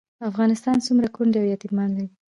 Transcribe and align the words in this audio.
افغانستان 0.29 0.77
څومره 0.85 1.07
کونډې 1.15 1.37
او 1.41 1.49
یتیمان 1.53 1.89
لري؟ 1.95 2.09